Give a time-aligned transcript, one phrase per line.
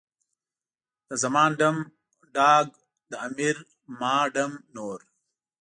[1.07, 1.77] د زمان ډم،
[2.35, 2.67] ډاګ،
[3.09, 3.55] د امیر
[3.99, 4.99] ما ډم نور.